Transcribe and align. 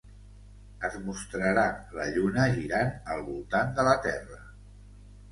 Es 0.87 0.95
mostrarà 1.09 1.65
la 1.97 2.07
Lluna 2.15 2.45
girant 2.55 2.89
al 3.17 3.21
voltant 3.27 3.69
de 3.81 3.85
la 3.89 3.93
Terra. 4.07 4.41